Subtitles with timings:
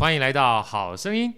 [0.00, 1.34] 欢迎来到好声音。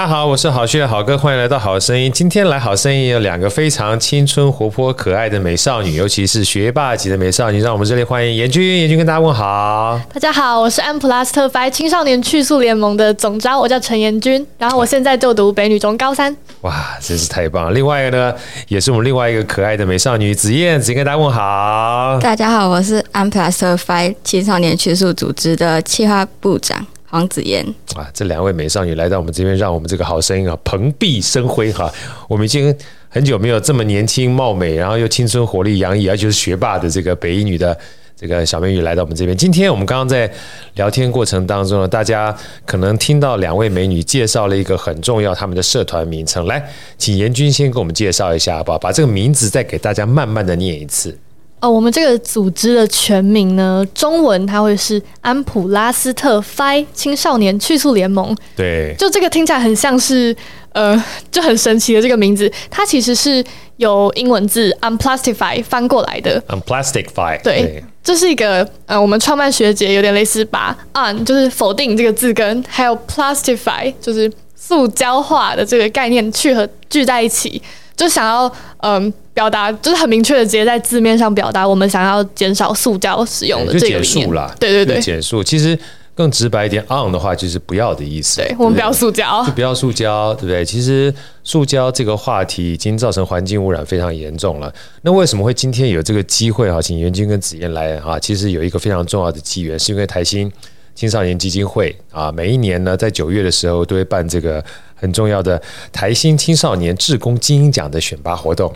[0.00, 2.10] 大家好，我是好学好哥，欢迎来到好声音。
[2.10, 8.78] 今天来好声音有两个非常青春活泼可爱的美少女，尤其是学霸级的美少女，让我们热烈欢迎严君。
[8.78, 10.00] 严君跟大家问好。
[10.14, 16.34] 大家好，我是 M+ 特 Five 青少年去速联盟的总招，我叫陈严君，然后我现在就读北女中高三。
[16.62, 17.72] 哇，真是太棒了！
[17.72, 18.34] 另外一个呢，
[18.68, 22.18] 也是我们另外一个可爱的美少女紫燕，紫燕跟大家问好。
[22.22, 23.38] 大家好，我是 M+ 特
[23.76, 26.86] Five 青少年去速组织的企划部长。
[27.10, 31.92] 黄子妍啊，这两位美少女来到我们这边，让我们这个好声音啊蓬荜生辉哈！
[32.28, 32.72] 我们已经
[33.08, 37.76] 很久没有这么年轻貌美，然后又青春活力洋溢，而且是学霸的这个北一女的
[38.16, 39.36] 这个小美女来到我们这边。
[39.36, 40.30] 今天我们刚刚在
[40.76, 42.32] 聊天过程当中呢，大家
[42.64, 46.64] 可能听到两位美女介绍了一个很重要他们的社团名称，来，
[46.96, 48.78] 请严军先给我们介绍一下好不好？
[48.78, 51.18] 把这个名字再给大家慢慢的念一次。
[51.60, 58.34] 哦，我们这个组织的全名呢，中文它会是安普拉斯特 Five 青少年去速联盟。
[58.56, 60.34] 对，就这个听起来很像是，
[60.72, 63.44] 呃，就很神奇的这个名字，它其实是
[63.76, 66.42] 由英文字 unplastify 翻过来的。
[66.48, 77.60] unplastify，对，这是一个呃，我们创办学姐有点类似把 un 就是否定这个字根，还有 plastify 就是塑胶化的这个概念去和聚在一起。
[78.00, 84.02] 就想要嗯、呃、表达，就是很明确的直接在字面上表达，我们想要减少塑胶使用的这个理念。
[84.02, 85.44] 减塑啦，对对对，减塑。
[85.44, 85.78] 其实
[86.14, 88.38] 更直白一点，on 的话就是不要的意思。
[88.38, 90.64] 对，对我们不要塑胶，就不要塑胶，对不对？
[90.64, 94.72] 其实塑胶这个话题已经造成环境污染非常严重了。
[95.02, 98.18] 那为什么会今天有这个机会哈，请妍君跟子燕来哈？
[98.18, 100.50] 其实有一个非常重要的机缘，是因为台新
[100.94, 104.64] 青少年基金会啊，每一年呢在九月的时候都会办这个。
[105.00, 108.72] 很重要的台新青少年志工精英奖的选拔活动，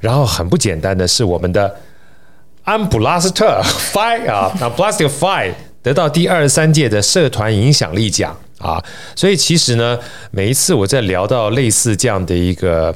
[0.00, 1.74] 然后很不简单的是我们的
[2.62, 3.60] 安普拉斯特
[3.92, 5.52] Five 啊，那 Plastic Five
[5.82, 8.82] 得到第二十三届的社团影响力奖啊，
[9.16, 9.98] 所以其实呢，
[10.30, 12.94] 每一次我在聊到类似这样的一个。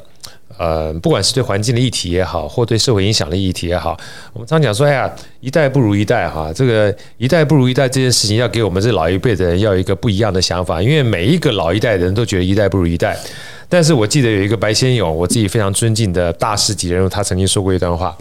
[0.59, 3.97] 呃，不管是对环境的议题也好，或对社会影响的议题也好，
[4.33, 5.09] 我们常讲说，哎呀，
[5.39, 6.51] 一代不如一代哈。
[6.53, 13.17] 这个一代不如一代这件事情，要给我们这老一辈的人要一个不一样的想法，因为每一个老一代的人都觉得一代不如一代。
[13.69, 18.17] 但是我记得有一个白先勇，我自己非常尊敬的大师级人物，他曾经说过一段话，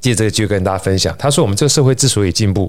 [0.00, 1.14] 借这个机会跟大家分享。
[1.16, 2.68] 他说，我们这个社会之所以进步，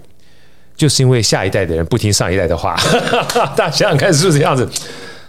[0.75, 2.77] 就是因为下一代的人不听上一代的话。
[3.57, 4.69] 大家想想看，是不是这样子？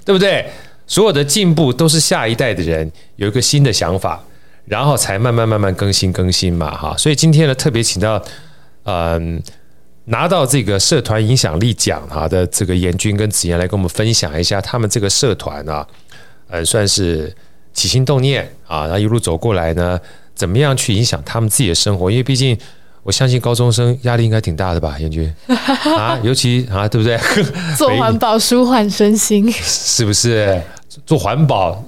[0.05, 0.45] 对不对？
[0.87, 4.23] 所有的进步都是下一代的人有一个新的想法，
[4.65, 6.97] 然后才慢慢慢慢更新更新嘛哈。
[6.97, 8.23] 所以今天呢，特别请到
[8.85, 9.43] 嗯
[10.05, 15.87] 拿到这个社团影响力奖哈的这个严军跟子妍来跟我们分享一下他们这个社团啊，
[16.49, 17.35] 呃算是
[17.73, 19.99] 起心动念啊，然后一路走过来呢，
[20.35, 22.11] 怎么样去影响他们自己的生活？
[22.11, 22.57] 因为毕竟。
[23.07, 25.33] 我相信高中生压力应该挺大的吧，严军
[25.97, 27.17] 啊，尤其啊，对不对？
[27.79, 30.61] 做环保舒缓身心，是不是？
[31.05, 31.83] 做环保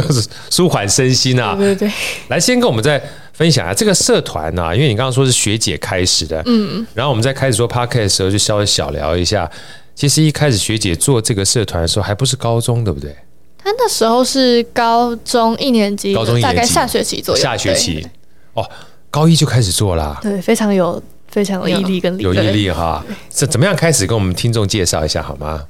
[0.50, 1.54] 舒缓身心啊？
[1.56, 1.92] 对对对。
[2.28, 3.02] 来，先跟我们再
[3.32, 9.50] 分享一下这个社团啊，因为你刚刚说是学姐开始的，嗯，然后我们在开始做 podcast 的时候就稍微小聊一下。
[9.94, 13.14] 其实一开始学姐做这个社团的时候还不是高中，对不对？
[13.58, 18.06] 她那时候是高中一年级，高中一年级，大概下学期左右，下学期
[18.54, 18.68] 哦。
[19.10, 23.00] 高一就开始做啦，对，非常有非常有毅力跟有毅力哈。
[23.32, 24.04] 是怎么样开始？
[24.04, 25.62] 跟我们听众介绍一下好吗？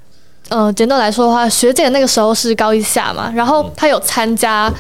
[0.50, 4.75] 呃，简单来说的话，学姐那个时候是高一下嘛，然后她有参加，嗯、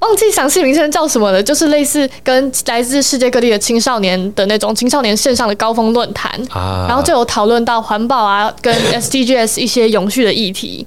[0.00, 10.86] 忘记详细名称叫什么了，就是类似跟来自世界各地的青少年的那种青少年线上的高峰论坛啊，然后就有讨论到环保啊，跟 SDGs 一些永续的议题，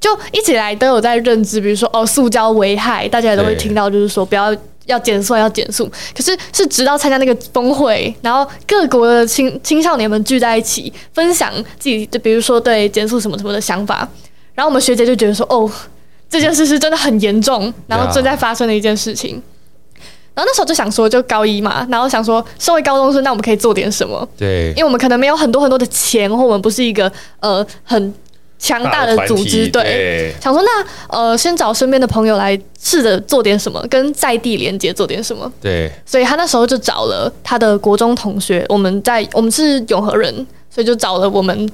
[0.00, 4.54] 就一直以来都有在认知，比如说哦，塑胶危害，大家也都会听到，就是说不要。
[4.86, 14.08] 要减速，要减速，可是是直到参加那个峰会，然后各国的青青少年们聚在一起，分享自己，就比如说对减速什么什么的想法，
[14.54, 15.70] 然后我们学姐就觉得说，哦，
[16.28, 19.42] 这件事是真的很严重，然后正在发生的一件事情。
[20.34, 24.28] 然后那时候就想说，就高一嘛，然后想说，身为高中生，那我们可以做点什么？
[24.36, 27.10] 对，因为我们可能没有很多很多的钱，或我们不是一个
[27.40, 28.14] 呃很。
[28.64, 40.34] 强大的组织，对，对，想说那呃，先找身边的朋友来试着做点什么，跟在地连接做点什么，对，所以他那时候就找了他的国中同学，我们在我们是永和人，
[40.70, 41.70] 所以就找了我们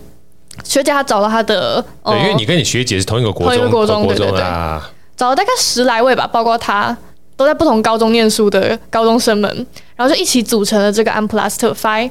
[0.65, 4.41] 学姐，他找了他的，对，因为你跟你学姐是同一个国中，同一个国中，对对对，
[5.17, 6.97] 找了大概十来位吧，包括他
[7.37, 12.11] 都在不同高中念书的高中生们，然后就一起组成了这个 Unplugged Five。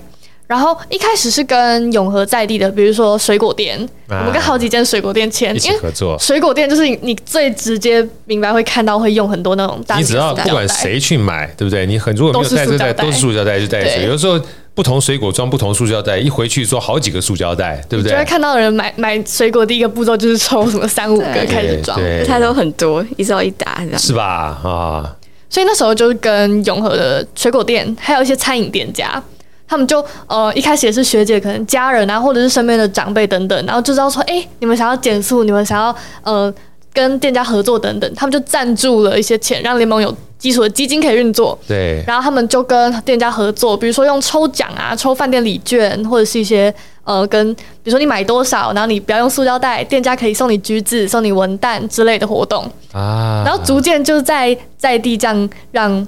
[0.49, 6.17] 然后一开始是跟永和在地的，比如说水果店，啊、我们跟好几间水果店签，一起合作。
[6.17, 11.85] 水果店就是你最直接明白会看到会用很多那种大，你只要不管谁去买，对不对？
[11.85, 14.05] 你很如果没有带这袋，都是塑胶袋就带水。
[14.05, 14.41] 有的时候
[14.73, 18.13] 不同水果装不同塑胶袋，一回去装好几个塑胶袋，对不对？
[18.13, 24.57] 就会看到人买买水果第一个步骤就是抽什么三五个开始装，它都很多，一招一打这样，是吧？
[24.63, 25.15] 啊，
[25.47, 29.21] 所以那时候就是跟永和的水果店，还有一些餐饮店家。
[29.69, 36.51] 他们就呃一开始也是学姐，可能家人啊，或者是身边的长辈等等，然后就知道说，哎，你们想要减速，你们想要呃
[36.91, 41.57] 跟店家合作等等，他们就赞助了一些钱，让联盟有基础的基金可以运作。
[41.67, 42.03] 对。
[42.07, 46.73] 然后他们就跟店家合作，比如说用抽奖啊，抽饭店礼券，或者是一些
[47.03, 53.43] 呃跟比如说你买多少，然后你不要用塑胶袋，店家可以送你橘子、送你文旦之类的活动啊。
[53.45, 56.07] 然后逐渐就在在地这样让。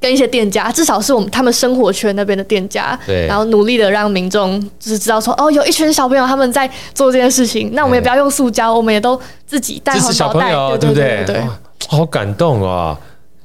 [0.00, 11.24] 跟一些店家，至少是我们他们生活圈那边的店家，对，然后努力的让民众就是知道说，哦，有一群小朋友他们在做这件事情，那我们也不要用塑胶，我们也都自己带环保袋，小朋友对不对？
[11.26, 11.42] 对，
[11.88, 12.96] 好感动哦。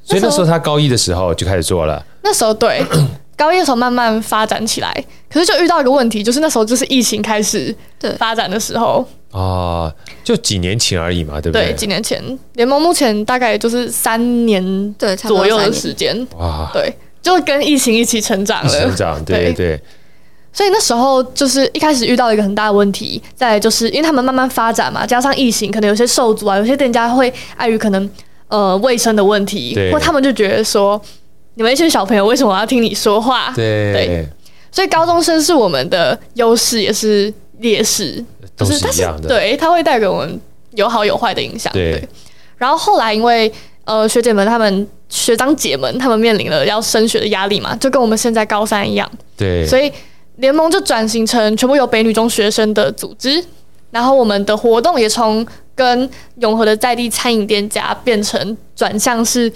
[0.04, 2.84] 所以那时候他高一的时候就开始做了，那时候对。
[3.42, 7.74] 高一的时候慢慢发展起来，可是就遇到一个问题，就是那时候就是疫情开始
[8.16, 9.92] 发展的时候啊，
[10.22, 11.72] 就几年前而已嘛，对不对？
[11.72, 12.22] 对，几年前
[12.52, 19.80] 联盟目前大概就是三年对左右的时间哇，对，就跟疫情一起成长了，成长对对，对。
[20.52, 28.08] 所以那时候就是一开始遇到一个很大的问题，再就是因为他们慢慢发展嘛，加上疫情，可能有些受阻啊，有些店家会碍于可能
[28.46, 31.00] 呃卫生的问题，或他们就觉得说。
[31.54, 33.52] 你们一群小朋友为什么要听你说话？
[33.54, 34.26] 对，对，
[34.70, 38.24] 所以高中生是我们的优势，也是劣势，
[38.56, 39.28] 都是一样的。
[39.28, 40.40] 对，他会带给我们
[40.72, 41.72] 有好有坏的影响。
[41.72, 42.02] 对。
[42.56, 43.52] 然后后来因为
[43.84, 49.10] 呃学姐们他们学长姐们他们面临了要升学的压力嘛，就跟我们现在高三一样。
[49.36, 49.66] 对。
[49.66, 49.92] 所以
[50.36, 53.44] 联盟就转型成全部由北女中学生的组织，
[53.90, 59.52] 然后我们的活动也从跟永和的在地餐饮店家变成转向是。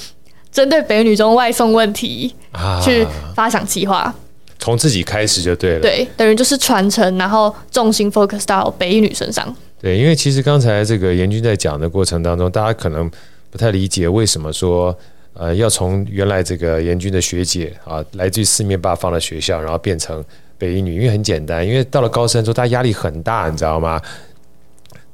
[0.56, 2.34] 针对北女中外送问题
[2.82, 4.14] 去发想计划，
[4.58, 5.80] 从自己开始就对了。
[5.80, 9.54] 对，等于就是传承，然后重心 focus 到北一女身上。
[9.78, 13.10] 对，因为其实刚才这个严君在讲的过程当中，大家可能
[13.50, 14.96] 不太理解为什么说
[15.34, 20.24] 呃要从原来这个严君的学姐啊，来自于四面八方的学校，然后变成
[20.56, 24.00] 北一女，因为很简单，因为到了高三之后，大家压力很大，你知道吗？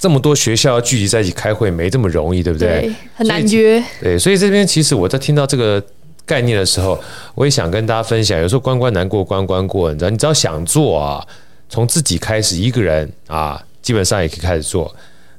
[0.03, 2.81] 这么多学校聚集在一起开会，没这么容易，对不对？
[2.81, 3.81] 对，很难约。
[4.01, 5.81] 对，所以这边其实我在听到这个
[6.27, 7.01] 概念的时候，
[7.37, 8.37] 我也想跟大家分享。
[8.41, 11.25] 有时候关关难过关关过，你知道，你只要想做啊，
[11.69, 14.93] 从自己开始，一个人啊，基本上也可以开始做。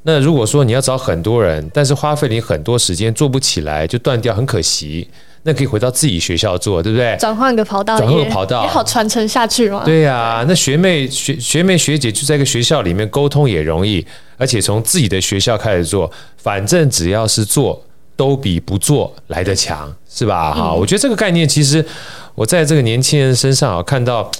[0.03, 5.07] 那如果说你要找很多人，但是花费你很多时间做不起来，就断掉，很可惜。
[5.45, 7.17] 那可以回到自己学校做，对不对？
[7.19, 9.83] 转换个跑道，转换个跑道也好传承下去嘛。
[9.83, 14.05] 对呀、啊，那学妹学学妹学姐就在一个学校里面沟通也容易，
[14.37, 17.81] 而且从自己的学校开始做，反正只要是做，
[18.15, 20.53] 都比不做来得强，是吧？
[20.53, 21.85] 哈、嗯，我觉得这个概念其实
[22.35, 24.31] 我在这个年轻人身上啊看到。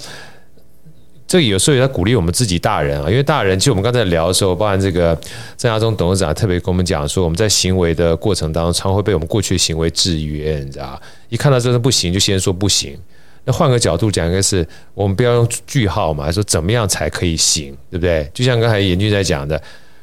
[1.34, 5.18] 这个有时候也在鼓励我们自己大人啊，因为大人，其实我们刚才聊的时候，包含这个
[5.56, 11.02] 郑家忠董事长特别跟我们讲说，我们在行为的过程当中，常会被我们过去的行为制约，你知道？
[11.30, 12.96] 一看到这个不行，就先说不行。
[13.44, 14.64] 那换个角度讲，应该是
[14.94, 18.30] 我们不要用句号嘛，说怎么样才可以行，对不对？
[18.32, 19.60] 就像刚才严俊在讲的，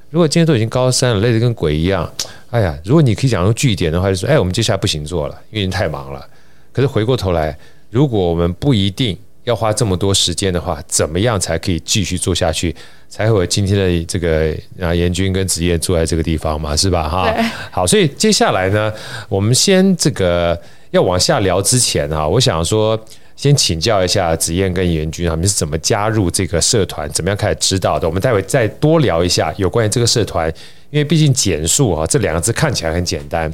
[0.10, 2.12] 如果今天都已经高三了，累得跟鬼一样，
[2.50, 6.28] 哎呀，如果你可以讲用句点的话，就说，哎，我们接下来不行做了，因为你太忙了。
[6.74, 7.58] 可是回过头来，
[7.90, 9.18] 如果我们不一定。
[9.44, 12.76] 要花这么多时间的话，怎么样才可以继续做下去？
[13.10, 17.10] 才会有今天的这个啊，严军跟子燕坐在这个地方嘛，是吧？
[17.10, 17.36] 哈，
[17.70, 18.94] 好，所以接下来呢，
[19.28, 20.58] 我们先这个
[20.92, 22.98] 要往下聊之前啊，我想说
[23.36, 27.10] 先请教一下子燕跟严军，他们是怎么加入这个社团？
[27.10, 28.08] 怎么样开始知道的？
[28.08, 30.48] 我们待会再多聊一下有关于这个社团，
[30.90, 33.54] 因为毕竟减塑啊这两个字看起来很简单。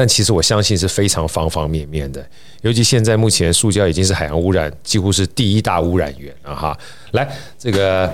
[0.00, 2.26] 但其实我相信是非常方方面面的，
[2.62, 6.74] 尤其现在目前塑胶已经是海洋污染几乎是第一大污染源了哈。
[7.10, 7.28] 来，
[7.58, 8.10] 这个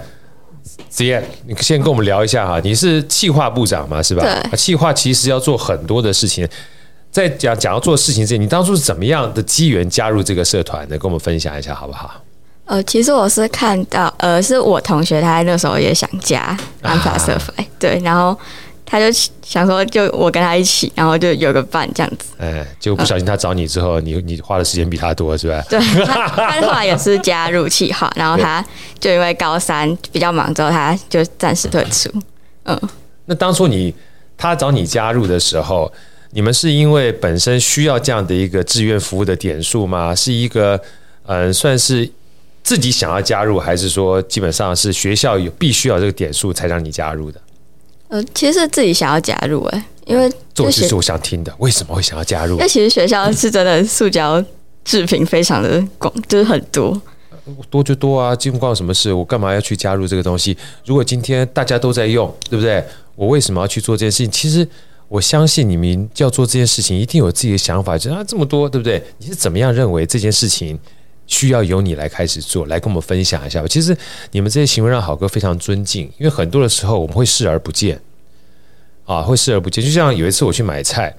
[0.88, 4.24] 子燕，你先跟我们聊一下哈，你是气化部长嘛，是吧？
[4.24, 4.56] 对。
[4.56, 6.44] 气化其实要做很多的事情，
[7.12, 10.98] 在讲讲要做事情之前，你当初是怎么样的机缘加入这个社团的？
[10.98, 12.20] 跟我们分享一下好不好？
[12.64, 18.36] 呃，其实我是看到，呃，是我同学他那时候也想加 Unplastify，对，然后。
[18.86, 19.06] 他就
[19.42, 22.28] 想说，就我跟他一起，然后就有个伴这样子。
[22.38, 25.60] 哎，结果不小心他找你之后，嗯、你你花的时间比他多，是吧？
[25.68, 28.64] 对，他他后来也是加入企划，然后他
[29.00, 32.08] 就因为高三比较忙，之后他就暂时退出。
[32.64, 32.80] 嗯，
[33.24, 33.92] 那当初你
[34.38, 35.92] 他找你加入的时候，
[36.30, 40.14] 你们是因为本身需要这样的一个志愿服务的点数吗？
[40.14, 40.80] 是一个
[41.26, 42.08] 嗯，算是
[42.62, 47.40] 自己想要加入，还是说基本上是学校有必须要这个点数才让你加入的？
[48.08, 52.54] 呃，其实是自己想要加入哎、欸，因为做就是我想听的，为什么会想要加入？
[52.54, 54.42] 因为其实学校是真的塑胶
[54.84, 57.00] 制品非常的广，就是很多，
[57.68, 59.12] 多就多啊，这不关我什么事？
[59.12, 60.56] 我干嘛要去加入这个东西？
[60.84, 62.84] 如果今天大家都在用，对不对？
[63.16, 64.30] 我为什么要去做这件事情？
[64.30, 64.68] 其实
[65.08, 69.02] 我相信你们要做这件事情，一定有自己的想法，就是啊这么多，对不对？
[69.18, 70.78] 你是怎么样认为这件事情
[71.26, 73.66] 需要由你来开始做，来跟我们分享一下？
[73.66, 73.96] 其实
[74.30, 78.00] 你们这些行为让好哥非常尊敬，因为很多的时候我们会视而不见。
[79.04, 79.84] 啊，会视而不见。
[79.84, 81.14] 就像有一次我去买菜，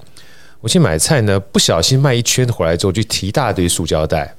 [0.60, 4.34] 我去买菜呢，不小心卖一圈回来之后，就提一大堆塑胶袋，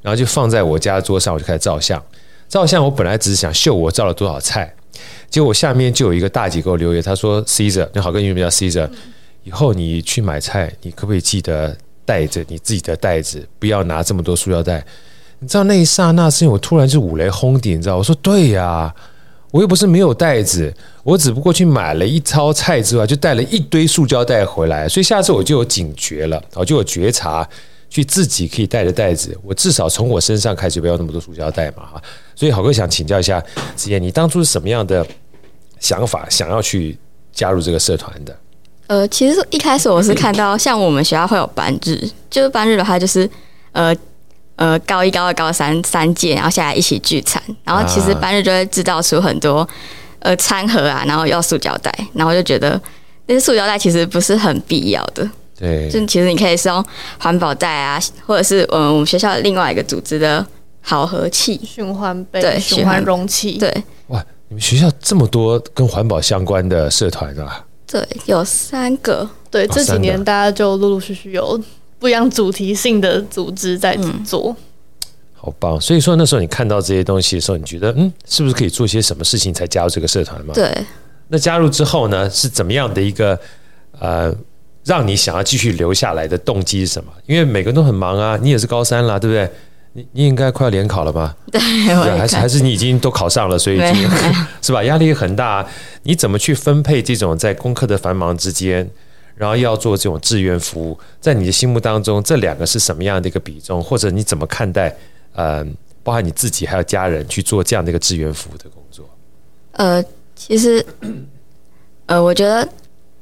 [0.00, 2.02] 然后就放在我家桌上，我就开始照相。
[2.48, 4.74] 照相，我本来只是想秀我照了多少菜，
[5.28, 8.88] 结果下面就有一个大姐给我留言，她说：“Caesar，你好，跟你名叫 Caesar，
[9.44, 14.82] 以后你去买菜，你可不可以记得带着你自己的袋子，不要拿这么多塑料袋？”
[15.40, 17.98] 你知道那一刹那，是因为我突然就五雷轰顶，你知道？
[17.98, 18.94] 我说：“对呀。”
[19.52, 27.48] 我又不是没有袋子，我只不过去买了一抄菜之外，就带了一堆塑胶袋回来，所以下次我就有警觉了，我就有觉察，
[27.88, 32.02] 去自己可以带着袋子，我至少从我身上开始不要那么多塑胶袋嘛哈。
[32.34, 33.42] 所以好哥想请教一下
[33.76, 35.06] 子燕，你当初是什么样的
[35.80, 36.98] 想法，想要去
[37.32, 38.36] 加入这个社团的？
[38.86, 43.28] 呃，其实一开始我是看到像我们学校会有班日， 就是班日的话就是
[43.72, 43.94] 呃。
[44.58, 49.68] 呃，高一、高二、高三三届，然后下来一起聚餐，然后其实班日就会制造出很多
[50.20, 52.80] 呃餐盒啊，然后要塑胶袋，然后就觉得
[53.26, 55.30] 那些塑胶袋其实不是很必要的。
[55.58, 56.82] 对，就其实你可以使用
[57.18, 60.46] 环保袋啊，或者是嗯我们学校另外一个组织的
[60.80, 63.58] 好和器循环杯、对循环容器。
[63.58, 63.70] 对，
[64.06, 67.62] 哇，你们学校这么多跟环保相关的社团啊？
[67.86, 69.28] 对，有三个。
[69.50, 71.60] 对，这几年大家就陆陆续续有。
[71.98, 74.56] 不一样主题性的组织在做，嗯，
[75.32, 75.80] 好棒！
[75.80, 80.52] 所以说那时候你看到这些东西的时候，你觉得嗯，是不是可以做些什么事情才加入这个社团嘛？
[80.52, 80.70] 对。
[81.28, 83.36] 那加入之后呢，是怎么样的一个
[83.98, 84.30] 呃，
[84.84, 87.10] 让你想要继续留下来的动机是什么？
[87.24, 89.50] 因为每个人都很忙啊，你也是高三了，对不对？
[89.96, 91.34] 你你应该快要联考了吧？
[91.50, 93.80] 对，还是还是你已经都考上了，所以
[94.60, 94.84] 是吧？
[94.84, 95.66] 压力很大，
[96.02, 98.88] 你怎么去分配这种在功课的繁忙之间？
[99.34, 103.82] 然后要做这种志愿服务，在你的心目当中，这两个是什么样的一个比重？
[103.82, 104.94] 或者你怎么看待？
[105.34, 105.64] 呃，
[106.02, 109.08] 包含你自己还有家人去做这样的一个志愿服务的工作？
[109.72, 110.02] 呃，
[110.34, 110.84] 其实，
[112.06, 112.66] 呃，我觉得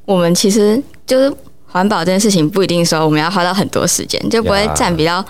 [0.04, 1.35] 我们其实就是
[1.66, 5.25] 环保这件事情，不一定说我们要花到很多时间，就不会占比较，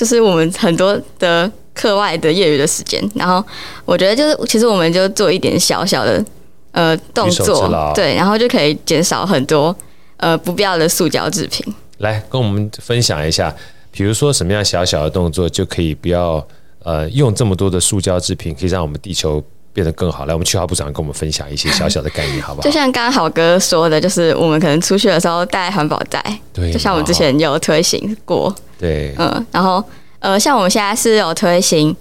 [0.00, 2.98] 就是我们很多的课外的业余的时间。
[3.14, 3.44] 然后
[3.84, 6.24] 我觉得就是，其实我们就做一点小小的
[6.72, 9.76] 呃动作，对，然后就可以减少很多。
[10.22, 13.50] 呃，不必要的塑胶制品，来跟我们分享一下，
[13.90, 16.46] 比如说什么样小小的动作就可以不要
[16.82, 19.42] 呃用这么多的塑胶制品，可以让我们地球
[19.72, 20.26] 变得更好。
[20.26, 22.62] 来，我们区划部长跟我们分享一些小小的概念，好不好？
[22.66, 29.84] 就像刚刚好哥说的，就是我们可能出去的时候带环保袋，对，就像我们之前有推行过，对，嗯，然后
[30.18, 31.94] 呃，像我们现在是有推行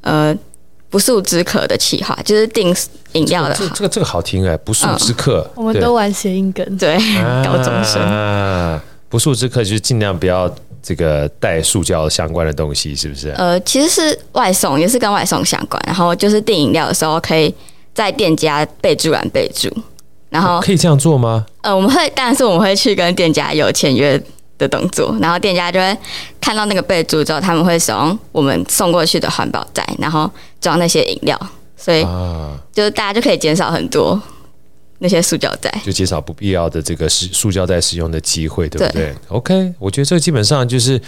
[0.00, 0.36] 呃
[0.90, 2.74] 不速之客的企划，就是订。
[3.14, 6.96] 饮料的，这个、这个这个好听哎，不速之客，我们都玩谐音梗，对，
[7.44, 13.28] 高中生啊，不速之客就是尽量不要这个带塑胶相关的东西，是不是？
[13.38, 15.80] 呃，其实是外送，也是跟外送相关。
[15.86, 17.54] 然后就是订饮料的时候，可以
[17.94, 19.70] 在店家备注栏备注，
[20.28, 21.46] 然后可以这样做吗？
[21.62, 24.20] 呃，我们会，当然是我们会去跟店家有签约
[24.66, 25.96] 的动作，然后店家就会
[26.40, 30.30] 看到那个备注之后，他们会使用我们送过去的环保袋，然后
[30.60, 31.38] 装那些饮料。
[31.76, 32.02] 所以，
[32.72, 34.18] 就是大家就可以减少很多
[35.00, 40.98] 那些塑胶袋，就减少不必要的这个使塑胶袋使用的机会，对不对，对？OK，我觉得这基本上就是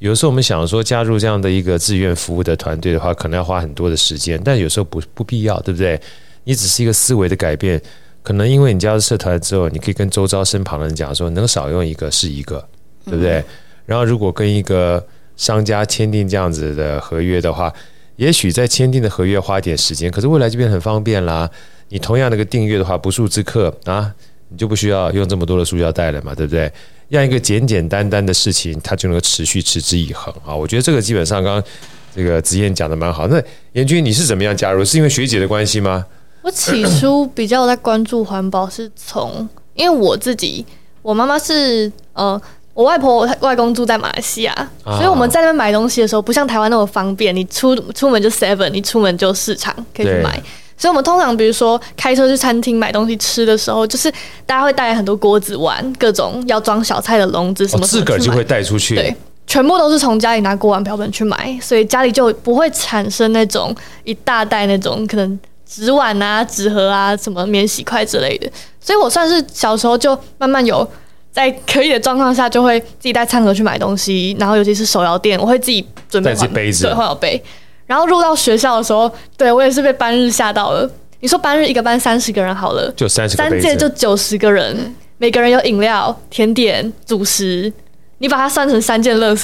[0.00, 6.00] 有时候我们想说加入这样的一个志愿服务的团队的话，可能要花很多的时间，但有时候不不必要，对不对？
[6.42, 7.80] 你只是一个思维的改变，
[8.24, 12.66] 可能因为你加入社团之后，你可以跟周遭身旁的人讲说，能少用一个是一个，
[13.08, 13.38] 对不对？
[13.38, 13.44] 嗯、
[13.86, 15.04] 然后如果跟一个
[15.36, 17.72] 商家签订这样子的合约的话。
[18.18, 21.48] 也许在签订的合约花一点时间，可是未来这边很方便啦。
[21.90, 24.12] 你同样的一个订阅的话，不速之客啊，
[24.48, 26.68] 你就不需要用这么多的塑胶袋了嘛，对不对？
[27.10, 30.52] 让一个简简单单的事情，它就能够持续持之以恒啊。
[30.52, 31.62] 我觉得这个基本上刚刚
[32.12, 33.28] 这个子嫣讲的蛮好。
[33.28, 33.40] 那
[33.74, 34.84] 严军你是怎么样加入？
[34.84, 36.04] 是因为学姐的关系吗？
[36.42, 40.66] 我起初比较在关注环保，是从因为我自己，
[41.02, 42.42] 我妈妈是呃。
[42.78, 44.54] 我外婆、我外公住在马来西亚，
[44.84, 47.34] 所以我们在那边买东西的时候，不像台湾那么方便。
[47.34, 50.40] 你出出门就 Seven，你出门就市场可以去买。
[50.76, 54.08] 所以，我们通常比如说开车去餐厅买东西吃的时候，就是
[54.46, 58.94] 大家会带来很多锅子碗、各种要装小菜的笼子什么，自个儿就会带出去。
[58.94, 59.12] 对，
[59.44, 68.48] 全部都是从家里拿锅碗瓢盆去买，所以家里就不会产生那种一大袋那种可能纸碗啊、纸盒啊、什么免洗筷之类的。
[68.80, 70.88] 所以我算是小时候就慢慢有
[71.38, 77.40] 在可以的状况下，就会自己带餐盒去买东西，然后尤其是手摇店，我会自己准备环杯子，对，环保杯。
[77.86, 80.90] 然后入到学校的时候，对我也是被班日吓到了。
[81.20, 87.72] 你说班日一个班三十个人好了，就三十三届就九十个人，每个人有饮料、甜点、主食，
[88.18, 89.42] 你把它算成三件垃圾，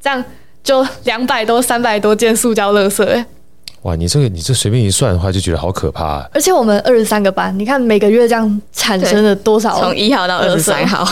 [0.00, 0.24] 这样
[0.62, 3.04] 就两百多、三百多件塑胶垃圾。
[3.04, 3.26] 哎，
[3.82, 6.28] 哇，你这个你这随便一算的话，就觉得好可怕啊。
[6.32, 9.80] 而且我们二十三个班，你看每个月这样产生了多少？
[9.80, 11.06] 从一号到二十三号。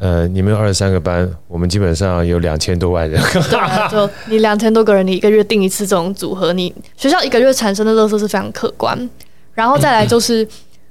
[0.00, 3.20] 呃，你们有二十三个班，我们基本上有两千多万人。
[3.50, 9.10] 对啊，就你两千多个人，你一个月定一次这种组合，你学校一个月产生的垃圾是非常可观。
[9.54, 10.46] 然后再来就是，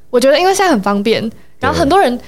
[0.09, 1.21] 我觉得因为现在很方便，
[1.57, 2.19] 然后很多人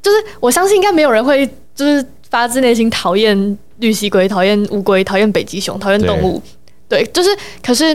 [0.00, 6.40] 就是我相信应该没有人会就是发自内心讨厌绿蜥龟、讨厌乌龟、讨厌北极熊、讨厌动物。
[6.88, 7.28] 对，就是
[7.62, 7.90] 可是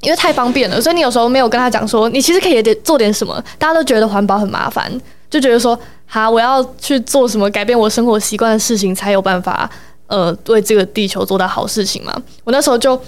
[0.00, 3.42] 因为太方便了，所以你有时候没有跟他讲说，你其实可以也得做点什么。
[3.56, 4.92] 大家都觉得环保很麻烦，
[5.30, 5.78] 就觉得说。
[6.10, 9.68] 好，我要去做什么改变我生活习惯的事情，才有办法
[10.06, 12.16] 呃为这个地球做到好事情嘛？
[12.44, 12.98] 我那时候就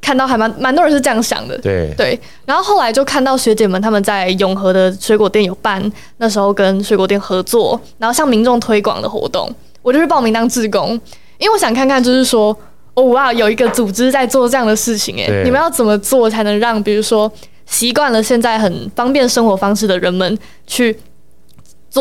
[0.00, 2.20] 看到还蛮蛮多人是这样想的，对对。
[2.44, 5.80] 然后后来就看到学姐们他们在永和的水果店有办，
[6.16, 9.48] 那时候跟水果店合作，然后向民众推广的活动，
[9.80, 10.90] 我就去报名当志工，
[11.38, 12.56] 因为我想看看就是说，
[12.94, 17.30] 哦哇，有一个组织在做这样的事情，哎，你们要怎么做才能让比如说
[17.66, 20.36] 习惯了现在很方便生活方式的人们
[20.66, 20.98] 去。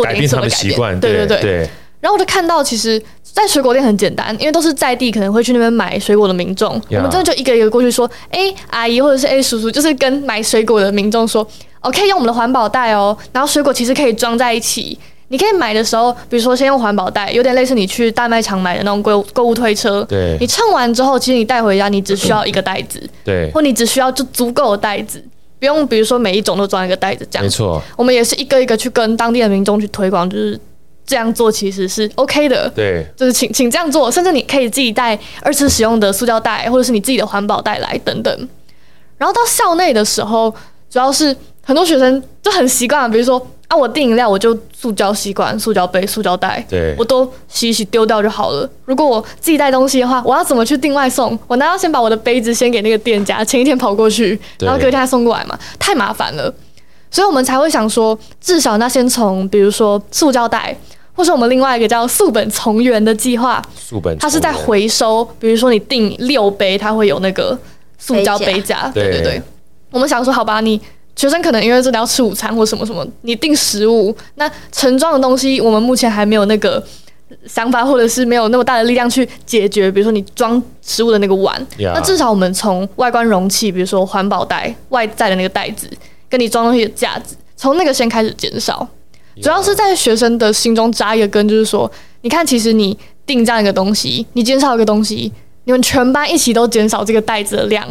[0.04, 0.52] 做点什么改变？
[0.52, 1.42] 他们习惯，对对对。
[1.42, 11.46] 对然后我就看到，其实，在水果店很简单，因为都是在地可能会去那边买水果的民众，我们真的就一个一个过去说：“哎，阿姨或者是哎叔叔，就是跟买水果的民众说，
[11.82, 13.18] 哦，可以用我们的环保袋哦。
[13.34, 14.98] 然后水果其实可以装在一起，
[15.30, 20.04] 你可以买的时候，比如说先用环保袋，有点类似你去大卖场买的那种购购物推车。
[20.04, 25.22] 对，你称完之后，其实你带回家，你只需要一个袋子，对，或你只需要就足够的袋子。”
[25.60, 27.44] 不用，比如说每一种都装一个袋子这样。
[27.44, 30.60] 没错，我们也是一个一个去跟当地的民众去推广，就是
[31.06, 32.70] 这样做其实是 OK 的。
[32.76, 38.50] 对，就是请请这样做，甚至你可以自己带二次使用的塑胶袋，或者是你自己的环保袋来等等。
[39.18, 40.54] 然后到校内的时候，
[40.90, 43.46] 主要是很多学生就很习惯，比如说。
[43.68, 48.70] 啊，我订饮料我就塑胶吸管、塑胶杯、塑胶袋，对，我都洗一洗丢掉就好了。
[48.86, 51.38] 如果我自己带东西的话，我要怎么去订外送？
[51.48, 55.60] 我难道先把我的杯子先给那个店家，前一天跑过去，然后隔天送过来嘛？
[55.78, 56.54] 太麻烦了。
[57.12, 60.74] 所以我们才会想说，至少那先从比如说塑胶袋，
[61.14, 65.28] 或是我们另外一个叫素本从源的计划，素本它是在回收。
[65.40, 67.58] 比如说你订六杯，它会有那个
[67.98, 69.42] 塑胶杯架，对对对。
[69.92, 70.80] 我们想说，好吧，你。
[71.18, 76.82] 学生可能因为真的要吃午餐或什么什么，你订食物，那盛装的东西，我们目前还没有那个
[77.46, 79.92] 想法，或者是没有那么大的力量去解决。
[79.92, 85.90] 比如说你装食物的那个碗.那至少我们从外观容器，比如说环保袋外在的那个袋子，
[86.30, 88.88] 跟你装东西的架子，从那个先开始减少。
[89.42, 95.32] 主要是在学生的心中扎一个根，就是说，你看，其实你订这样一个东西，你减少一个东西，
[95.66, 97.88] 你们全班一起都减少这个袋子的量。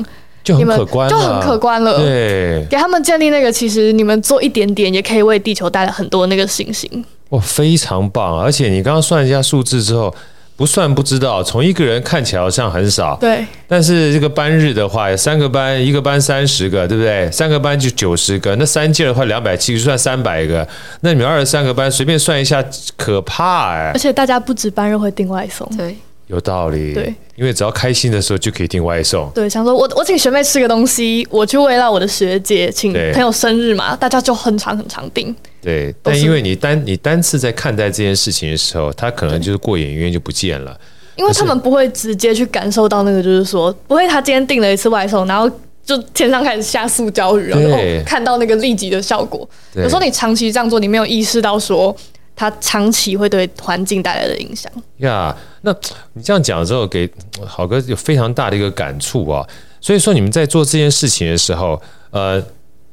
[0.46, 1.98] 就很可观，就很可观了。
[1.98, 7.04] 对，给他们建立那个，其实你们做一点点，也可以为地球带来很多那个信心。
[7.30, 8.40] 哇，非常棒！
[8.40, 10.14] 而且你刚刚算一下数字之后，
[10.54, 13.44] 不算不知道，从一个人看起来好像很少，对。
[13.66, 17.28] 但是这个班日的话，三个班，一个班三十个，对不对？
[17.32, 20.66] 三个班就九十个，那三届的话两百七，就算三百个。
[21.00, 22.64] 那你们二十三个班，随便算一下，
[22.96, 23.90] 可怕哎！
[23.92, 25.96] 而且大家不止班日会订外送，对。
[26.28, 29.30] 有道理，对，因为只要开心的时候就可以订外送。
[29.32, 35.34] 对，想说我我请学妹吃个东西，我去慰劳我的学姐，请朋友生日嘛，大家就很常很常订。
[35.62, 40.76] 对，但因为你单你单次在看待这件事情的时候，他可能就是过眼云烟就不见了。
[41.14, 45.48] 因为他们不会直接去感受到那个，就是说不会，他今天订了一次外送，然后
[45.84, 49.48] 就天上开始下塑胶雨，然后看到那个立即的效果。
[49.74, 51.96] 有时候你长期这样做，你没有意识到说。
[52.36, 55.34] 它长期会对环境带来的影响呀。
[55.62, 55.74] 那
[56.12, 57.10] 你这样讲之后，给
[57.44, 59.44] 好哥有非常大的一个感触啊。
[59.80, 62.42] 所以说，你们在做这件事情的时候，呃，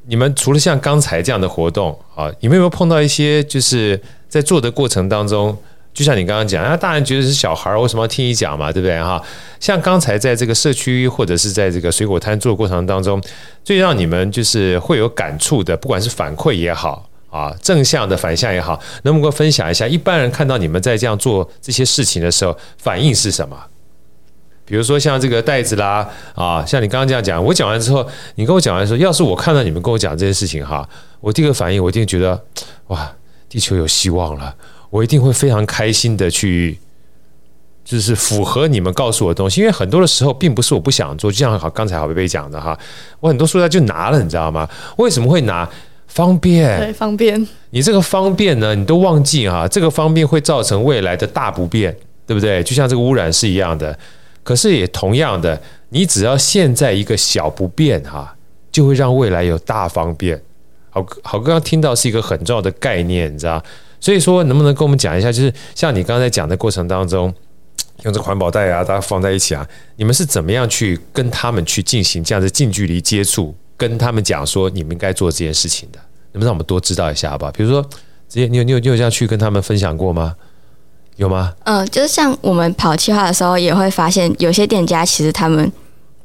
[0.08, 5.58] 你们除了像刚才这样的活动啊，你们有没有碰到一些就是在做的过程当中，
[5.94, 9.22] 就像你刚刚讲，啊，大人觉得是小孩，为什么要听你讲嘛，对不对哈？
[9.60, 13.22] 像刚才在这个社区或者是在这个水果摊做的过程当中，
[13.64, 17.10] 最让你们就是会有感触的，不管是反馈也好。
[17.34, 19.88] 啊，正向的反向也好，能不能分享一下？
[19.88, 23.58] 一般人看到你们在这样做这些事情的时候，反应是什么？
[24.66, 30.88] 比如说像这个袋子啦，啊，像你刚刚这样讲，我讲完之后，你跟我讲完说，要是我看到你们跟我讲这件事情哈，
[31.22, 32.40] 我第一个反应，我一定觉得
[32.90, 33.12] 哇，
[33.50, 34.56] 地球有希望了，
[34.92, 36.78] 我一定会非常开心的去
[37.84, 42.78] 就是符合你们告诉我的东西，因为很多的时候并不是我不想做，就像好刚才好贝贝讲的哈，
[43.20, 44.70] 我很多塑胶袋就拿了，你知道吗？
[44.98, 45.68] 为什么会拿？
[46.14, 47.48] 方便，对，方便。
[47.72, 51.96] 你这个方便呢，你都忘记啊，这个方便会造成未来的大不便，
[52.28, 52.62] 对不对？
[52.62, 53.98] 就像这个污染是一样的。
[54.44, 58.36] 可是也同样的，你只要现在一个小不便哈，
[58.72, 60.40] 就会让未来有大方便。
[60.92, 63.64] 好，好，刚刚听到是一个很重要的概念，你知道？
[64.00, 67.34] 所以说，能不能跟我们讲一下，就是像你刚才讲的过程当中，
[68.04, 76.00] 用这环保袋啊，大家放在一起啊，你们是怎么样去跟他们去进行这样的近距离接触，跟他们讲说你们应该做这件事情的？
[76.32, 77.52] 能不能让我们多知道一下好不好？
[77.52, 77.82] 比如说，
[78.28, 80.36] 直接你有你有你有这样去跟他们分享过吗？
[81.18, 81.54] 有吗？
[81.66, 85.72] 嗯、呃，就是像我们跑计划的时候，也会发现有些店家其实他们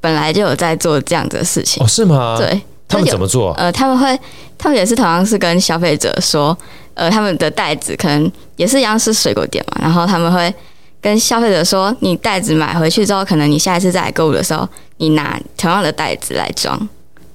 [0.00, 1.84] 本来就有在做这样子的事情。
[1.84, 2.36] 哦，是吗？
[2.38, 3.52] 对，他们怎么做？
[3.54, 4.18] 呃，他们会，
[4.56, 6.56] 他们也是同样是跟消费者说，
[6.94, 10.52] 呃，他们的袋子可能也是一样是水果店嘛，然后他们会。
[11.00, 16.76] 跟消费者说，你袋子买回去之后，可能你下一次再来购物的时候，你拿同样的袋子来装，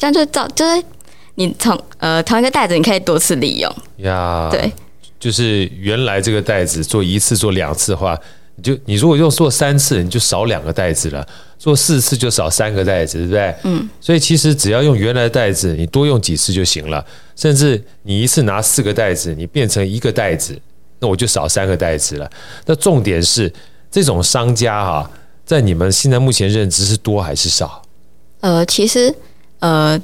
[0.03, 0.83] 这样就造就是
[1.35, 4.49] 你同呃同一个袋子，你可以多次利用呀。
[4.51, 4.69] 对，
[5.17, 8.19] 就是原来这个袋子做一次做两次的话，
[8.57, 11.25] 你就你如果用做三次，你就少两个袋子了；
[11.57, 13.55] 做四次就少三个袋子，对不对？
[13.63, 13.89] 嗯。
[14.01, 17.05] 所以其实只要用原来的袋子，你多用几次就行了。
[17.37, 20.59] 甚至你一次拿四个袋子，你变成一个袋子。
[20.99, 22.29] 那我就少三个袋子了。
[22.65, 23.51] 那重点是，
[23.89, 25.09] 这种商家哈，
[25.45, 27.81] 在你们现在目前认知是多还是少？
[28.41, 29.15] 呃，其实
[29.63, 29.97] 呃，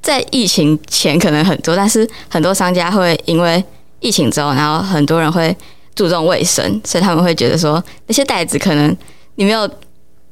[0.00, 3.62] 在疫情前可能很多，但是很多商家会因为
[4.00, 5.54] 疫情之后，然后很多人会
[5.94, 8.96] 注重卫生，所以他们会觉得说，那些袋子可能
[9.34, 9.68] 你没有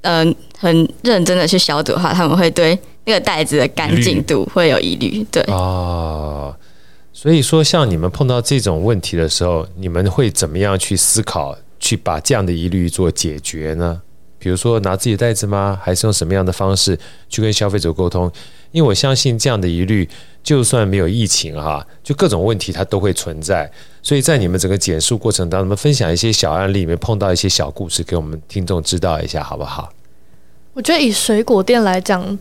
[0.00, 0.24] 呃
[0.58, 5.22] 很认真的去消毒的话，他们会对那个袋子的干净度会有疑虑。
[5.30, 5.54] 对啊。
[5.54, 6.56] 哦
[7.12, 14.00] 所以说，像你们碰到这种问题的时候，你们会怎么样去思考，去把这样的疑虑做解决呢？
[14.40, 15.78] 比如说拿自己的袋子吗？
[15.80, 16.98] 还是用什么样的方式
[17.28, 18.28] 去跟消费者沟通？
[18.72, 20.08] 因为我相信这样的疑虑，
[20.42, 23.70] 就算没有疫情哈，就各种问题它都会存在。
[24.02, 29.92] 所以在你们整个简述过程当中，分享一些小案例里面碰到一些小故事，给我们听众知道一下，好不好？
[30.72, 32.38] 我觉得以水果店来讲，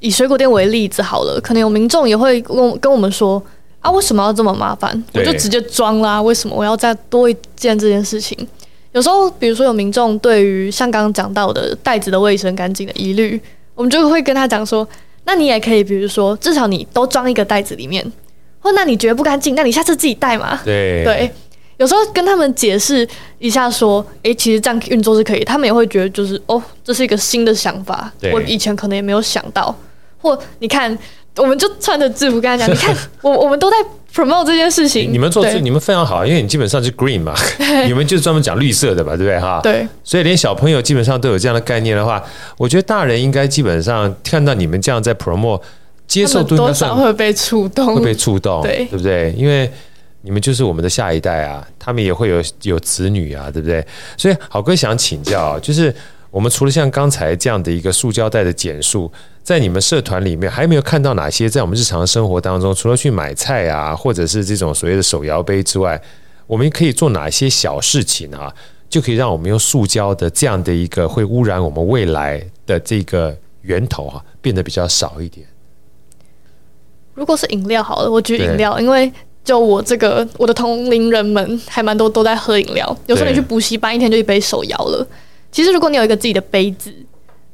[0.00, 3.42] 以水果店为例子好了，可能有民众也会跟跟我们说。
[3.80, 5.04] 啊，为什么要这么麻烦？
[5.14, 6.20] 我就直接装啦。
[6.20, 8.36] 为什么我要再多一件这件事情？
[8.92, 13.40] 有时候，比如说有民众对于像刚刚讲到的袋子的卫生干净的疑虑，
[13.74, 14.86] 我们就会跟他讲说：
[15.24, 18.04] 那你也可以，比如说至少你都装一个袋子里面，
[18.60, 20.58] 或那你觉得不干净，那你下次自己带嘛。
[20.64, 21.30] 对对，
[21.76, 23.06] 有时候跟他们解释
[23.38, 25.44] 一下，说：诶，其实这样运作是可以。
[25.44, 29.74] 他们也会觉得就是哦，这是一个新的想法，我以前可能也没有想到。
[30.20, 30.96] 或你看。
[31.36, 33.76] 我们就穿着制服跟他讲，你看，我我们都在
[34.18, 35.12] promote 这件事情。
[35.12, 37.32] 你们做这，你们非常好，因为你基本上是 green 嘛，
[37.86, 39.60] 你们就是专门讲绿色的吧，对不对哈？
[39.62, 39.86] 对。
[40.02, 42.20] 所以连小朋友基本上都有这样的概念的话，
[42.56, 45.60] 我觉得大人应该基本上看到你们这样在 promote，
[46.06, 49.32] 接受度多少会被触动，会被触动，对，对不对？
[49.36, 49.70] 因为
[50.22, 53.86] 你们就是我们的下一代啊，他们也会有有子女啊，对不对？
[54.16, 55.94] 所以好哥想请教，就是。
[56.30, 59.10] 我们除了像刚才这样的一个塑胶袋的简述，
[59.42, 66.00] 在你们社团里面，还有没有看到哪些在我们日常生活当中，除了去买菜啊，或者是这种所谓的手摇杯之外，
[66.46, 68.54] 我们可以做哪些小事情啊，
[68.90, 75.46] 就可以让我们用塑胶的这样的一个会污染我们未来的这个源头啊，变得比较少一点？
[77.14, 79.10] 如果是饮料好了，我举饮料，因为
[79.42, 85.06] 就我这个我的同龄人们还蛮多都在喝饮料，有时候你去补习班，一天就一杯手摇了。
[85.50, 86.92] 其实，如果你有一个自己的杯子，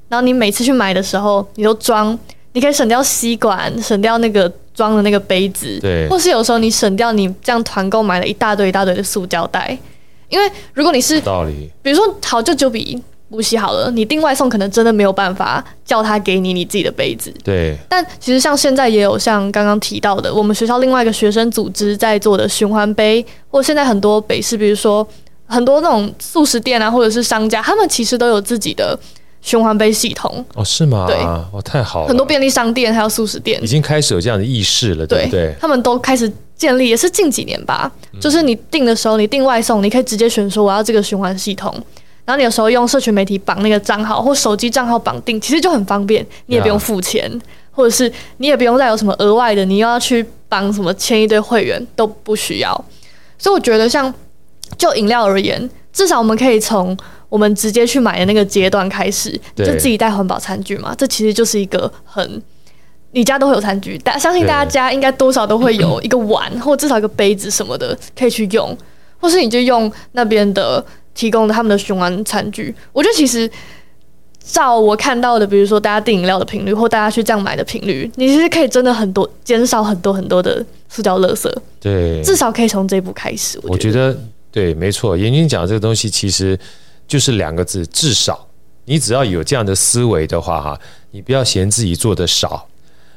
[0.09, 2.19] 然后你每次去买的时候，你都装，
[2.53, 9.77] 你可以省掉吸管，省掉那个装的那个杯子，对，或是有时候你省掉你这样团购买了一大堆一大堆的塑胶袋，
[10.29, 17.77] 因为如果你是道理，比如说好就九比补习好了，你订外送可能真的没有办法叫他给你你自己的杯子，对。
[17.89, 25.07] 但其实像现在也有像刚刚提到的，我们学校另外一个学生组织在做的循环杯，或现在很多北市，比如说。
[25.47, 28.99] 很多那种素食店啊，或者是商家，他们其实都有自己的
[29.43, 30.45] 循环杯系统。
[30.55, 31.05] 哦，是吗？
[31.07, 32.09] 对，哦，太好了。
[32.09, 35.55] 很多便利商店还有素食店已经开始有这样的意识了，对不对？
[35.61, 37.91] 他们都开始建立，也是近几年吧。
[38.13, 41.71] 嗯、就是你订的时候，你订外送，你可以直接选说我要这个循环系统，
[42.25, 47.37] 然后你有时候用社群媒体绑那个账号或手机账号绑定，其实就很方便，你也不用付钱，啊、
[47.71, 52.85] 或者是你也不用再有什么额外的，你又要去绑什么签一堆会员都不需要。
[53.39, 54.13] 所以我觉得像。
[54.77, 56.97] 就饮料而言，至少我们可以从
[57.29, 60.95] 我们直接去买的那个阶段开始，就自己带环保餐具嘛。
[60.97, 62.43] 这其实就是一个很，
[63.13, 68.77] 你家都会有餐具，但相信大家家应该多少都会有 一个碗，或至少一个杯子什么的可以去用，
[69.19, 70.85] 或是你就用那边的
[71.15, 72.75] 提供的他们的循环餐具。
[72.93, 73.51] 我觉得其实
[74.45, 81.51] 照我看到的，比如说大家订饮料的频率，或大家去这样买的频率，你其实可以真的很多减少很多很多的塑胶垃圾。
[81.81, 83.59] 对，至少可以从这一步开始。
[83.63, 84.17] 我觉得
[84.55, 85.17] 对，没错。
[85.17, 86.57] 妍君讲这个东西其实
[87.09, 88.47] 就是两个字：至少。
[88.85, 92.69] 你只要有这样的思维的话，哈，你不要嫌自己做的少，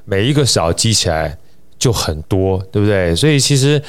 [0.04, 1.38] 每一个少积起来
[1.78, 3.16] 就很多，对不对？
[3.16, 3.80] 所以其实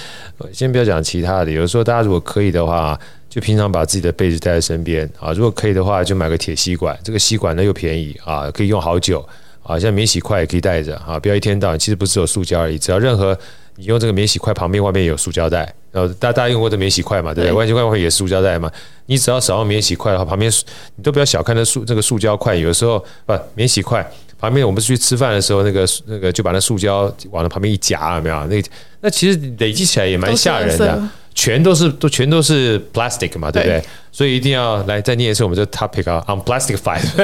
[0.52, 5.32] 先不要讲其他的，有时候大家如果可以的话，就平常把自己的被子带在身边啊。
[5.32, 9.26] 如果可以的话，就买个铁吸管，这个吸管呢又便宜啊，可以用好久
[9.62, 9.78] 啊。
[9.78, 11.78] 像免洗筷也可以带着啊，不要一天到晚。
[11.78, 13.38] 其实不是有塑胶而已，只要任何
[13.78, 15.72] 你用这个免洗筷旁边外面有塑胶袋。
[15.90, 17.56] 然后大大家用过的免洗筷嘛，对不对？
[17.56, 18.70] 免洗筷会也是塑胶袋嘛。
[19.06, 20.52] 你只要少用免洗筷的话，旁边
[20.96, 22.54] 你都不要小看那塑这个塑胶筷。
[22.56, 24.06] 有的时候不免洗筷
[24.38, 28.44] 旁边，我们去吃饭的时候，那个那个就把那塑胶往那旁边一夹，有没有？
[28.46, 28.62] 那
[29.00, 31.02] 那其实累积起来也蛮吓人的，
[31.34, 33.80] 全都是都全都是 plastic 嘛，对不对？
[33.80, 36.76] 对，所以一定要来再念一次我们这 topic 啊，on plastic。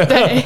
[0.06, 0.42] 对，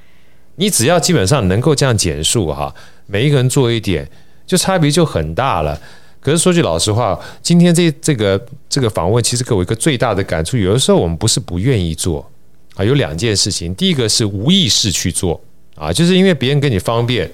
[0.56, 2.74] 你只要基本上能够这样减数哈，
[3.06, 4.06] 每一个人做一点，
[4.50, 5.80] 就差别就很大了。
[6.20, 10.56] 可是说句老实话，今天这这个这个访问，其实给我一个最大的感触。
[10.56, 12.28] 有的时候我们不是不愿意做
[12.74, 13.72] 啊，有两件事情。
[13.76, 15.40] 第一个是无意识去做
[15.76, 17.30] 啊，就是因为别人给你方便，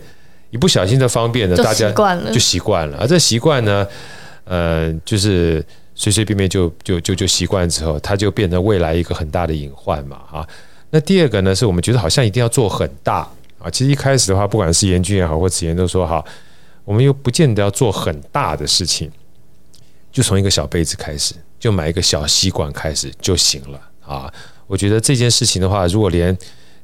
[0.51, 1.91] 一不小心的方便呢，大家
[2.31, 2.99] 就习惯了。
[3.01, 3.87] 而这习惯呢，
[4.45, 10.47] 呃，就是随随便便就就就就习惯之后，它就变成未来一个很大的隐患嘛啊。
[10.91, 13.71] 那第二个呢，是我们觉得好像一定要做很大啊。
[13.71, 16.23] 其实一开始的话，不管是妍君也好，或子妍都说好。
[16.87, 19.11] 我们又不见得要做很大的事情，
[20.13, 24.33] 就从一个小杯子开始，就买一个小吸管开始就行了啊！
[24.69, 26.35] 我觉得这件事情的话，如果连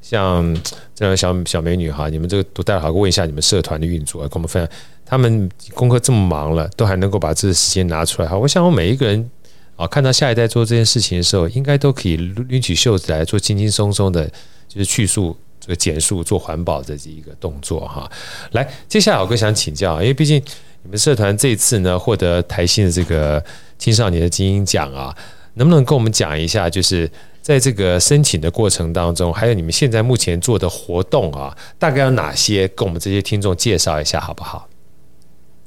[0.02, 0.44] 像
[0.92, 8.36] 这样小小美女哈，你们这个都带好，问一下你们社团的运作，跟我们分享，他们功课这么忙了，都还能够把这个时间拿出来哈！
[8.36, 9.30] 我想我每一个人
[9.76, 14.26] 啊，看到下一代做这件事情的时候，应该都可以拎起袖子来做轻轻松松的，
[14.68, 15.36] 就是去塑。
[15.62, 18.10] 这个减速做环保的这一个动作哈，
[18.50, 20.42] 来，接下来我更想请教，因为毕竟
[20.82, 23.40] 你们社团这次呢获得台新的这个
[23.78, 25.16] 青少年的精英奖啊，
[25.54, 27.08] 能不能跟我们讲一下，就是
[27.40, 34.68] 在这个申请的过程当中，还有你们现在目前做的活动啊，大概有哪些，跟我们这些听众介绍一下好不好？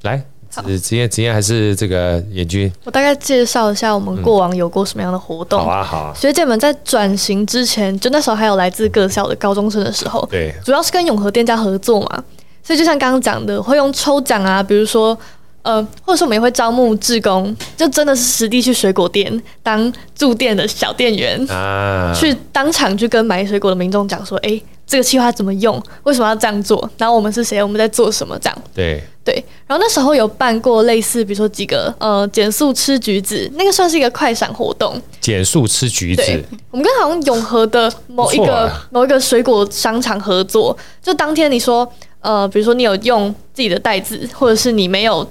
[0.01, 0.34] 来。
[0.63, 2.71] 是职业职业还是这个妍君？
[2.83, 5.61] 我大概介绍一下我们过往有过什么样的活动。
[5.61, 6.13] 嗯、好啊，好啊。
[6.15, 12.23] 学姐们在转型之前，就那时候还有来自各校的高中生的时候，对，主要是跟永和店家合作嘛，
[12.63, 15.17] 所以就像刚刚讲的，会用抽奖啊，比如说
[15.61, 24.63] 呃，或者说我们也会招募志工，就真的是实地去水果店当驻店的小店员啊，去当场去跟买水果的民众讲说，哎、欸。
[24.87, 25.81] 这个计划怎么用？
[26.03, 26.89] 为什么要这样做？
[26.97, 27.61] 然后我们是谁？
[27.61, 28.37] 我们在做什么？
[28.39, 29.33] 这样对对。
[29.65, 35.01] 然后那时候有办过类似，比如说几个呃减速吃橘子，那个算是一个快闪活动。
[35.19, 45.27] 减速吃橘子，我们跟好像永和的某一个、啊、某一个水果商场合作，就当天你说呃，比如说你有用自己的袋子，或者是你没有。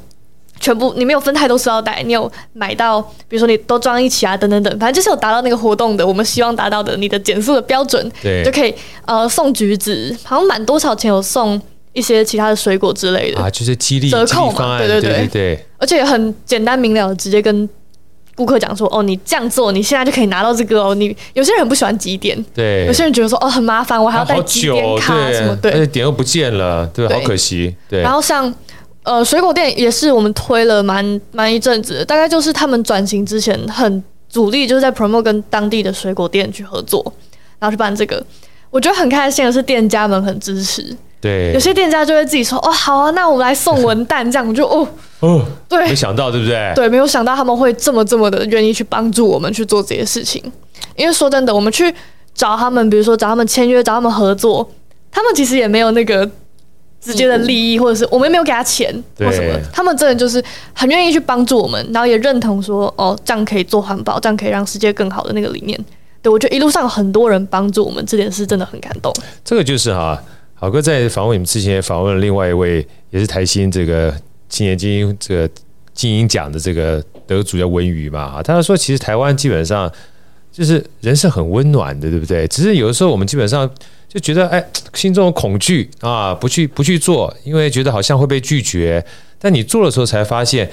[0.64, 2.98] 全部你没有分太多塑料袋，你有买到，
[3.28, 8.74] 比如说你都装一起啊，等等等，反正就是有达到那个活动的，我们希望达到的你的减速的标准，对，就可以
[9.04, 11.60] 呃送橘子，好像满多少钱有送
[11.92, 15.12] 一些其他的水果之类的啊，就是激励折扣嘛，对对对。
[15.12, 17.68] 对，对，而且也很简单明了，直接跟
[18.34, 20.94] 顾客讲说，哦，你这样做，你现在就可以拿到这个哦。
[20.94, 28.52] 你有些人很不喜欢集点，对，有些人觉得说，哦，很麻烦，我还要带几点卡什么，对，而且点又不见了，对，好可惜，对，然后像。
[29.04, 37.04] 呃，水果店也是我们推了蛮蛮一阵子，大概就是他们转型之前很主力，就是在 promote 跟当地的水果店去合作，
[37.58, 38.24] 然后去办这个。
[38.70, 44.88] 我觉得很开心的是店家们很支持，对，有些店家就会自己说，哦，好啊，那我们来送文旦这样，我就哦
[45.20, 46.72] 哦，对，没想到对不对？
[46.74, 50.42] 对，没有想到他们会这么这么的愿意去帮助我们去做这些事情，
[50.96, 51.94] 因为说真的，我们去
[52.34, 54.68] 找他们，比如说找他们签约，找他们合作，
[55.12, 56.28] 他们其实也没有那个。
[57.04, 65.78] 直接的利益，或者是我们没有给他钱或什么，他们真的就是很愿意去帮助我们，然后也认同说，哦，这样可以做环保，这样可以让世界更好的那个理念。
[66.22, 69.12] 对，我觉得一路上很多人帮助我们，这点是真的很感动。
[69.44, 70.18] 这个就是哈，
[70.54, 74.10] 好哥在访问你们之前，访问了另外一位也是台新这个
[74.48, 75.50] 青年精英这个
[75.92, 79.92] 精英奖的这个得主叫文宇嘛，哈，他说其实台湾基本上
[80.50, 82.48] 就是人是很温暖的，对不对？
[82.48, 83.70] 只是有的时候我们基本上。
[84.14, 89.04] 就觉得哎，心中有恐惧啊，不去不去做，因为觉得好像会被拒绝。
[89.40, 90.70] 但你做的时候才发现，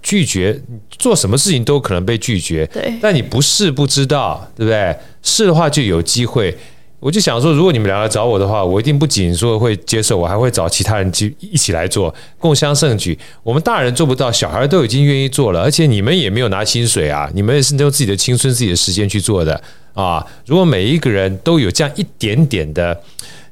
[0.00, 0.56] 拒绝
[0.88, 2.64] 做什么事情都可能被拒绝。
[2.72, 4.96] 对，但你不试不知道，对不对？
[5.22, 6.56] 试的话就有机会。
[7.00, 13.18] 我就想说，如果你们两个找我的话，我一定不仅说会接受，我还会找其他人去一起来做，共襄盛举。
[13.42, 19.60] 我们大人做不到，小孩都已经愿意做了，而且你们也没有拿薪水啊，你们也是用自己的青春、自己的时间去做的
[19.94, 20.26] 啊。
[20.44, 23.00] 如果每一个人都有这样一点点的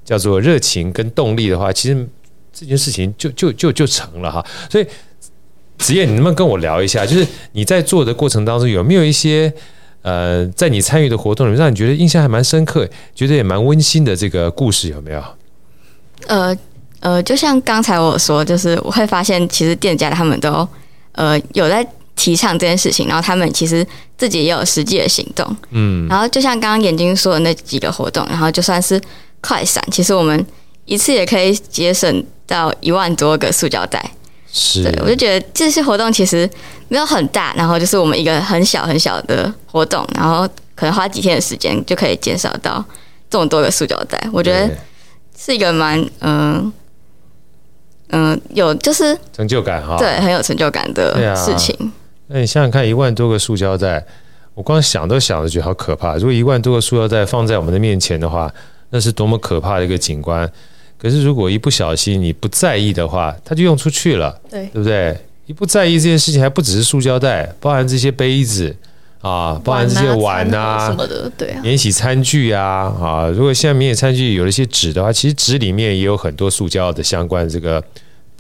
[0.05, 2.07] 叫做热情跟动力的话，其实
[2.53, 4.45] 这件事情就就就就成了哈。
[4.69, 4.87] 所以
[5.79, 9.51] 子燕，你能不能跟我聊一下，就是你在做的过程当中有没有一些？
[10.03, 15.23] 呃，在你参与的活动里面，让你觉得印象还蛮深刻，觉得也蛮温馨的这个故事有没有？
[16.27, 16.59] 呃
[16.99, 20.69] 呃，就像刚才我说，就是我会发现，其实店家他们都
[21.13, 21.87] 呃有在
[22.23, 23.85] 提倡这件事情，然后他们其实
[24.17, 29.01] 自己也有实际的行动，嗯，然后就像刚刚眼睛说的那几个活动，然后就算是
[29.41, 30.47] 快闪，其实我们
[30.85, 34.01] 一次也可以节省到一万多个塑胶袋。
[34.53, 36.49] 是，对，我就觉得这些活动其实
[36.87, 42.85] 没有很大，然后就是我们一个很小很小的活动，然后可能花几天的时间就可以减少到
[43.29, 44.17] 这么多个塑胶袋。
[44.33, 44.71] 我觉得
[45.37, 46.73] 是一个蛮嗯
[48.11, 51.75] 嗯有就是成就感哈，对，很有成就感的事情。
[52.33, 54.05] 那你想想看，一万多个塑胶袋，
[54.55, 56.17] 我光想都想着觉得好可怕。
[56.17, 58.53] 如果一万多个塑胶袋放在我们的面前的话，
[58.91, 60.51] 那是多么可怕的一个景观。
[60.99, 65.17] 可是，如果一不小心你不在意的话，它就用出去了，对，对不对？
[65.47, 68.75] 一不在意这件事情，还不只是塑胶袋，包含这些杯子
[69.21, 72.65] 啊，包含这些碗啊什么的，对啊，免洗餐具啊
[73.01, 73.29] 啊。
[73.29, 77.83] 如果现在免洗餐具有了一些纸的话，其实纸里面也有很多塑胶的相关这个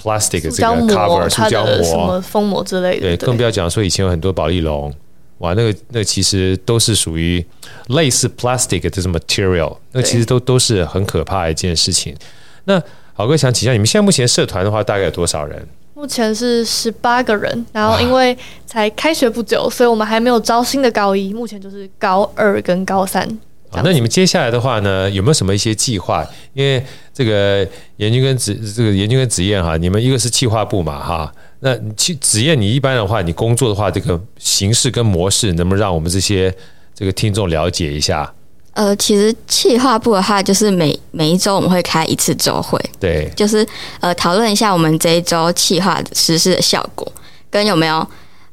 [0.02, 3.00] plastic 这个 cover 塑胶膜、什么封膜之类的。
[3.00, 4.92] 对，更不要讲说以前有很多保丽龙，
[5.38, 7.44] 哇，那个那个其实都是属于
[7.88, 12.16] 类似 plastic 的这种 material，那其实都都是很可怕的一件事情。
[12.64, 12.82] 那
[13.14, 15.66] 好哥想请教，你们现在目前社团的话，大概有多少人？
[15.94, 18.36] 目前是十八个人，然后因为
[18.66, 23.28] 才开学不久，所以我们还没有招新的高一，目前就是高二跟高三。
[23.72, 26.24] 啊，那你们接下来的话呢，有没有什么一些计划？
[26.52, 36.54] 因为这个研究跟职这个研究跟职业哈，你们一个是企划部嘛哈，那其子燕你一般的话，你工作的话，这个形式跟模式，能不能让我们这些
[36.94, 38.32] 这个听众了解一下？
[38.74, 43.66] 呃，其实企划部的话，就是每每一周我们会开一次周会，对，就是
[44.00, 47.10] 呃讨论一下我们这一周企划实施的效果，
[47.50, 48.06] 跟有没有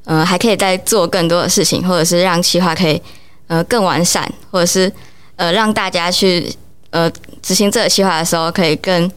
[0.04, 3.02] 呃还可以再做更多的事情，或者是让企划可以
[3.48, 4.92] 呃更完善，或者是
[5.40, 6.54] 呃让大家去
[6.92, 9.12] 呃执行这个计划的时候可以更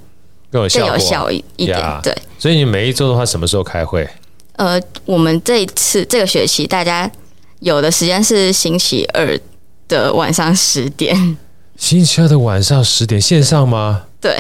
[0.51, 2.17] 更有效更有效一一点，yeah, 对。
[2.39, 4.09] 所以你每一周的话，什么时候开会？
[4.57, 7.11] 呃，我们这一次这个学期大家
[7.61, 9.39] 有的时间是星期二。
[9.89, 11.37] 的晚上十点，
[11.77, 14.05] 星期二的晚上十点线上吗？
[14.23, 14.35] 对，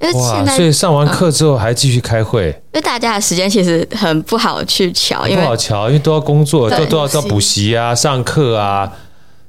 [0.00, 8.92] 因为哇，所以上完课之后还继续开会，因为大家的时间其实很不好去瞧，因为不好瞧，因为都要工作，都都要到补习啊、上课啊，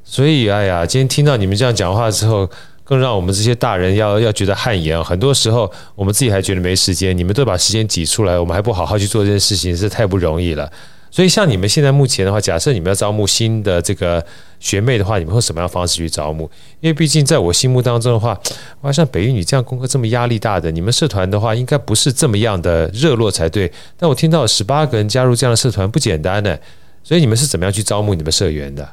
[0.09, 2.49] 所以哎呀，今天听到你们这样讲话之后，
[2.85, 5.03] 更让我们这些大人要要觉得汗颜。
[5.03, 10.71] 很多时候我们自己还觉得没时间，你们都把时间挤出来，我们还不好好去做这件事情，是太不容易了。
[11.11, 14.23] 所以，像你们现在目前的话，假设你们要招募新的这个
[14.59, 16.49] 学妹的话，你们会什么样方式去招募？
[16.79, 18.39] 因为毕竟在我心目当中的话，
[18.81, 23.69] 哇，像北一女这样功课这么压力大的，你们社团的话，应该不是这么样的热络才对。
[23.97, 26.57] 但我听到十八个人加入这样的社团不简单呢，
[27.03, 28.87] 所以你们是怎么样去招募你们社员的？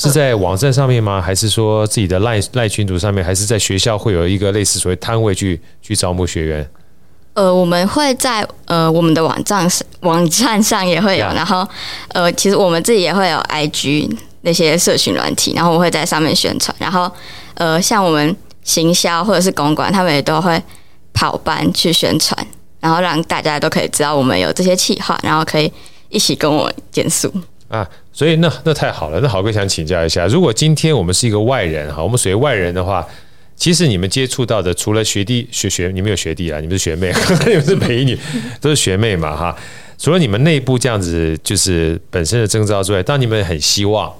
[0.00, 1.20] 是在网站上面吗？
[1.20, 3.22] 还是说自己的赖赖群组上面？
[3.22, 6.70] 还是在学校会有一个类似所谓摊位去去招募学员？
[7.34, 11.66] 呃，我们会在呃我们的网站上网站上也会有，然后
[12.08, 14.10] 呃，其实我们自己也会有 IG
[14.40, 17.10] 那些社群软体，然后我会在上面宣传，然后
[17.54, 18.34] 呃，像我们
[18.64, 20.60] 行销或者是公关，他们也都会
[21.12, 22.46] 跑班去宣传，
[22.80, 25.70] 然后让大家都可以知道我们有这些企划，然后可以
[26.08, 27.32] 一起跟我减速
[27.70, 27.88] 啊。
[28.12, 33.06] 所以那那太好了，那豪哥想请教一下，如果今天我们是一个外人哈，我们属于外人的话。
[33.56, 37.12] 其实你们接触到的，除了学弟学学，你们有学弟啊，你们是学妹，
[37.46, 38.18] 你们是美女，
[38.58, 39.54] 都是学妹嘛哈。
[39.98, 44.10] 除了你们内部这样子，就是本身的征召之外，当你们很希望，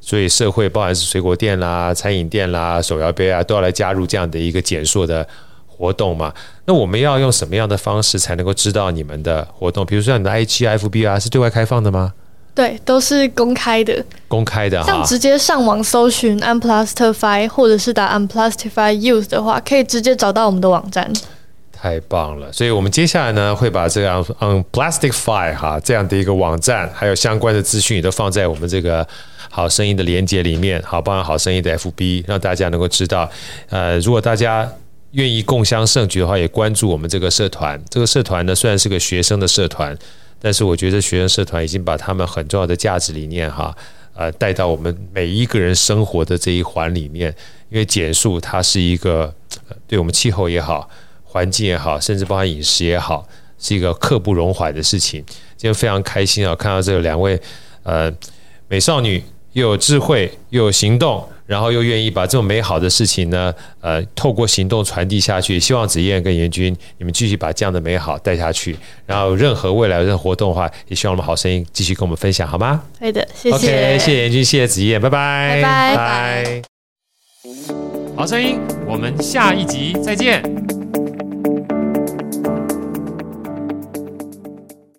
[0.00, 5.24] 所以社会，包含是水果店啦、餐饮店啦、手摇杯啊，都要来加入这样的一个减塑的
[5.68, 6.34] 活动嘛。
[6.64, 9.86] 那我们要用什么样的方式才能够知道你们的活动？
[9.86, 12.12] 比如说你的 IG、FB 啊，是对外开放的吗？
[12.54, 14.82] 对，都是公开的，公开的。
[14.84, 21.10] 像直接上网搜寻 Unplastify 或者是打 Unplastify Youth 的话，可以直接找到我们的网站。
[21.72, 22.52] 太棒了！
[22.52, 29.06] 所以我们接下来呢，会把这个 Unplastify 哈这样的一个网站，还有相关的资讯也都放在我们这个
[29.48, 33.30] 好声音的连接里面，好，包含好声音的 FB，让大家能够知道。
[33.70, 34.70] 呃，如果大家
[35.12, 37.82] 愿意共襄盛举的话，也关注我们这个社团。
[37.88, 39.96] 这个社团呢，虽然是个学生的社团。
[40.40, 43.76] 但是我觉得学生社团已经把他们很重要的价值理念哈，
[44.14, 47.34] 呃带到我们每一个人生活的这一环里面，
[47.68, 49.32] 因为减塑它是一个
[49.86, 50.88] 对我们气候也好、
[51.24, 53.28] 环境也好，甚至包含饮食也好，
[53.58, 55.22] 是一个刻不容缓的事情。
[55.56, 57.38] 今天非常开心啊，看到这两位
[57.82, 58.10] 呃
[58.68, 59.22] 美少女
[59.52, 61.28] 又有智慧又有行动。
[61.50, 65.58] 然后又愿意把这种美好的事情呢，呃，透过行动传递下去。
[65.58, 68.76] 希望子燕跟妍君，你们继续把这样的美好带下去。
[69.04, 72.80] 然后任何未来的活动的话，也希望我们好声音继续跟我们分享，好吗？
[73.00, 73.56] 对的，谢谢。
[73.56, 76.62] OK，谢谢妍君，谢谢子燕，拜拜，拜拜，拜拜。
[78.16, 80.79] 好声音，我们下一集再见。